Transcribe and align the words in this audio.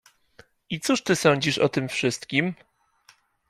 I 0.69 0.79
cóż 0.79 1.01
ty 1.03 1.15
sądzisz 1.15 1.57
o 1.57 1.69
tym 1.69 1.89
wszystkim? 1.89 2.53